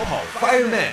[0.00, 0.92] 跑跑 Fireman，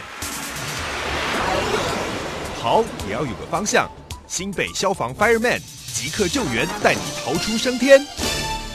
[2.60, 3.90] 跑也要有个方向。
[4.28, 5.62] 新北消防 Fireman
[5.94, 8.06] 即刻救援，带你逃出升天。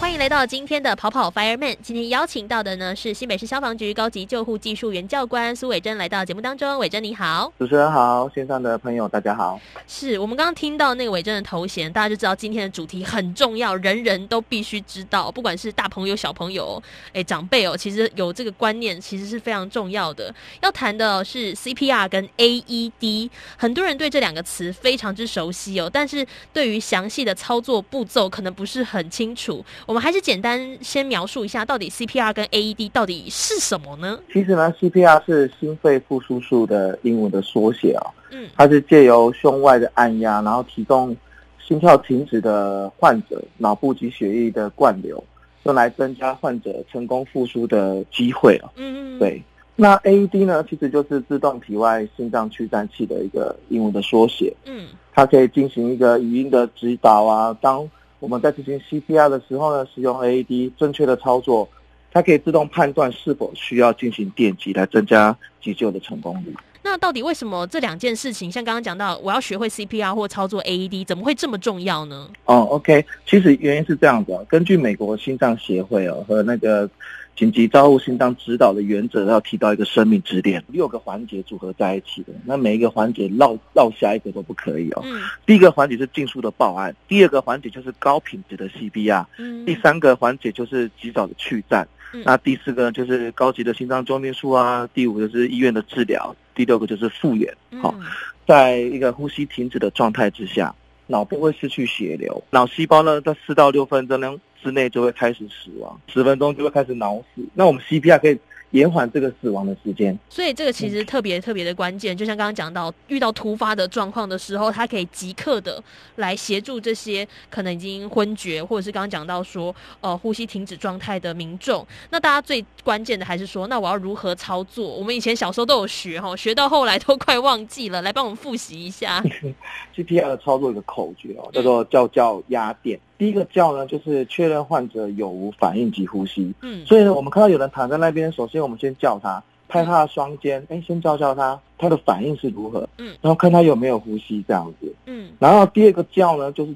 [0.03, 1.77] 欢迎来到今天的跑跑 Fireman。
[1.81, 6.77] 今天邀请到的呢是新北市消防局高级救护技术员教官苏伟珍来到节目当中。
[6.81, 9.61] 伟珍你好，主持人好，线上的朋友大家好。
[9.87, 20.35] 是我们刚刚听到那个伟珍的头衔，大家就知道今天的主题很重要，人人都必须知道，不管是大朋友、小朋友，哎，长辈哦，其实有这个观念其实是非常重要的。
[20.63, 29.65] 要谈的是 CPR 跟 AED，很多人对这两个词非常之熟悉哦，但是对于详细的操作步骤可能不是很清楚。
[29.93, 34.19] 我们还是简单先描述一下，到底 CPR 跟 AED 到底是什么呢？
[34.33, 38.01] 其实呢，CPR 是心肺复苏术的英文的缩写啊。
[38.31, 41.15] 嗯，它是借由胸外的按压，然后提供
[41.63, 45.23] 心跳停止的患者脑部及血液的灌流，
[45.65, 48.71] 用来增加患者成功复苏的机会啊。
[48.77, 49.43] 嗯嗯，对。
[49.77, 54.57] 那 AED 呢，其实就是自动体外心脏驱散器的一个英文的缩写。
[54.65, 57.87] 嗯，它可以进行一个语音的指导啊，当
[58.23, 61.69] 我们在进行 CPR 的时候呢，使用 AED 正确的操作，
[62.13, 66.55] 它可以自动判断是否需要进行电击来增加急救的成功率。
[66.85, 72.31] 那到底为什么这两件事情，像刚刚讲到，我要学会 CPR 或操作 AED，怎么会这么重要呢？
[72.45, 76.89] 哦，OK，其实原因是这样子啊，根据美国心脏协会哦和那个。
[77.35, 85.03] 紧急照护心脏指导的原则要提到一个生命支点，六个环节组合在一起的，那每一个环节绕绕下一个都不可以哦。
[85.05, 97.53] 嗯，第一个环节是迅速的报案，第二个环节就是高品质的 CPR，嗯第三个环节就是及早的去站，嗯那第四个就是高级的心脏救命术啊，第五个就是医院的治疗，第六个就是复原。
[97.81, 98.07] 好、嗯
[98.45, 100.75] 在一个呼吸停止的状态之下，
[101.07, 107.43] 脑部会失去血流，脑细胞呢在四到六分钟呢之内就会开始死亡，十分钟就会开始脑死。
[107.55, 108.39] 那我们 CPR 可以
[108.71, 110.19] 延缓这个死亡的时间。
[110.31, 115.83] 所以这个其实特别特别的关键，就像刚刚讲到，遇到突发的状况的时候，它可以即刻的
[116.17, 121.87] 来协助这些可能已经昏厥，或者是刚刚讲到说，呃，呼吸停止状态的民众。
[122.09, 124.89] 那大家最关键的还是说，那我要如何操作？
[124.89, 129.23] 我们以前小时候都有学哈，学到后来都快忘记了，来帮我们复习一下。
[129.95, 132.99] CPR 的操作一个口诀哦，叫做叫叫压电。
[133.23, 136.53] 第一个叫呢，就是确认患者有无反应及呼吸。
[136.61, 144.93] 嗯所以呢，我们看到有人躺在那边，首先我们先叫他，拍他的双肩，哎，先叫叫他，他的反应是如何，嗯然后看他有没有呼吸这样子。
[145.07, 146.75] 嗯然后第二个叫呢，就是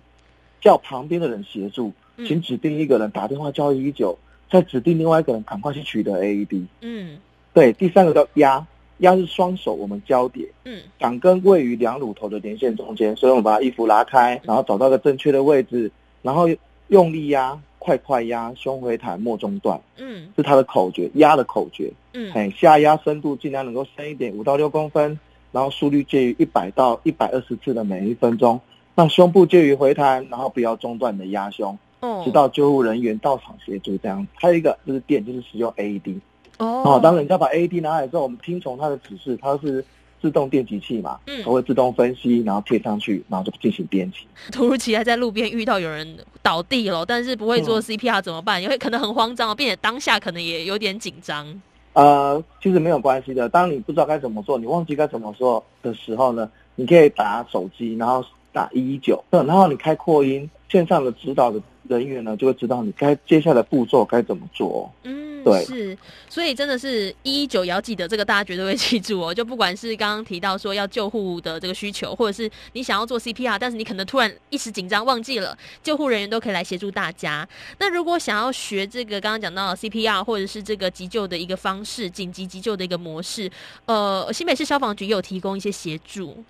[0.61, 4.17] 叫旁边的人协助，嗯请指定一个人打电话叫一一九，
[4.49, 6.65] 再指定另外一个人赶快去取得 AED。
[6.81, 7.19] 嗯
[7.53, 8.65] 对，第三个叫压，
[8.99, 15.91] 压是双手我们交叠，嗯掌根位于两乳头的连线中间，所以我们把衣服拉开，然后找到个正确的位置，
[16.27, 16.49] 然后
[16.89, 21.89] 用力压，快快压，胸回弹，莫中断，嗯是它的口诀，压的口诀。
[22.15, 25.19] 嗯哎，下压深度尽量能够深一点，五到六公分，
[25.53, 28.61] 然后速率介于一百到一百二十次的每一分钟，
[28.97, 34.27] 让胸部介于回弹，然后不要中断的压胸，哦直到救护人员到场协助这样。
[34.35, 36.19] 还有一个就是电，就是使用 AED。
[36.59, 39.85] 哦哦，当人家把 AED 拿来之后，我们听从他的指示，他是
[40.27, 44.19] 自动电极器嘛，嗯它会自动分析，然后贴上去，然后就进行编辑。
[44.51, 48.61] 突如其来在路边遇到有人倒地了，但是不会做嗯 CPR 怎么办？
[48.61, 51.47] 也会可能很慌张，并且当下可能也有点紧张。
[51.93, 53.49] 呃，其实没有关系的。
[53.49, 64.91] 当你不知道该怎么做，你忘记该怎么做的时候呢，你可以打手机，然后打一一九，然后你开扩音，线上的指导的人员呢就会知道你该接下来步骤该怎么做。
[65.05, 65.99] 嗯，对是，
[66.29, 69.33] 所以真的是一一九也要记得，这个大家绝对会记住哦。
[69.33, 77.49] 就不管是刚刚提到说要救护的这个需求，或者是你想要做 CPR，但是你可能突然一时紧张忘记了，救护人员都可以来协助大家。
[77.79, 83.49] 那如果想要学这个刚刚讲到的 CPR 或者是这个急救的一个方式，紧急急救的一个模式，
[83.85, 86.43] 呃，新北市消防局有提供一些协助。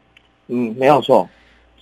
[0.49, 1.29] 嗯，没有错，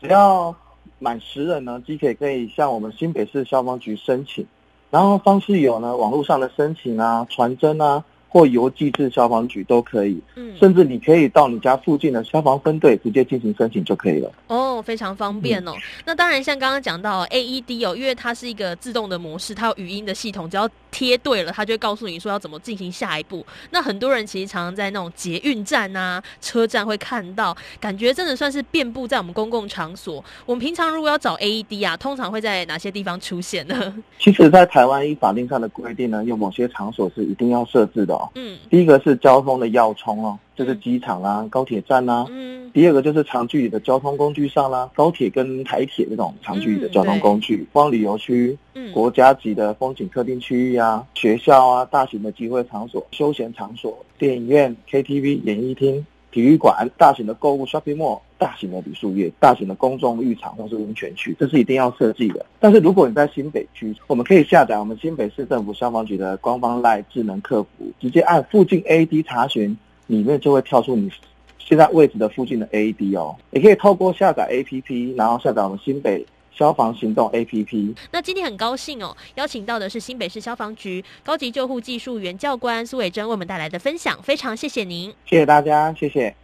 [0.00, 0.54] 只要
[0.98, 4.44] 满十人呢，即可以可以向我们新北市消防局申请，
[4.94, 14.30] 然后方式有呢，网络上的申请啊、传真啊，或邮寄至消防局都可以，嗯，甚至你可以到你家附近的消防分队直接进行申请就可以了。
[14.46, 15.72] 哦，非常方便哦。
[16.04, 23.44] 那当然，像刚刚讲到 AED 哦，因为它是一个自动的模式，它有语音的系统，只要贴对了，他就会告诉你说要怎么进行下一步。
[23.72, 30.24] 那很多人其实常常在那种捷运站啊、车站会看到，感觉真的算是遍布在我们公共场所。
[30.46, 33.92] 我们平常如果要找 AED 啊，通常会在哪些地方出现呢？
[34.20, 38.30] 其实，在台湾依法令上的规定呢，有某些场所是一定要设置的哦。
[38.36, 42.26] 嗯第一个是交通的要冲哦，就是机场啦、高铁站啦。
[42.30, 62.44] 嗯第二个就是长距离的交通工具上啦，高铁跟台铁这种长距离的交通工具，光旅游区、嗯，国家级的风景特定区域啊、学校啊、大型的集会场所、休闲场所、电影院、KTV、演艺厅、体育馆、大型的购物 shopping mall、大型的旅宿业、大型的公众浴场或是温泉区，这是一定要设计的。
[62.58, 67.68] 但是如果你在新北区，我们可以下载我们新北市政府消防局的官方 LINE 智能客服，
[68.00, 71.10] 直接按附近 AED 查询，里面就会跳出你
[71.58, 73.36] 现在位置的附近的 AED 哦。
[73.50, 76.24] 也可以透过下载 APP，然后下载我们新北
[76.56, 77.94] 消防行动 APP。
[78.10, 85.12] 那今天很高兴哦，邀请到的是新北市消防局高级救护技术员教官苏伟珍为我们带来的分享，非常谢谢您。
[85.26, 86.34] 谢谢大家，谢谢。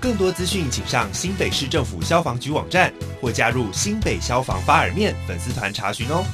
[0.00, 2.90] 更多资讯请上新北市政府消防局网站
[3.20, 6.24] 或加入新北消防发耳面粉丝团查询哦。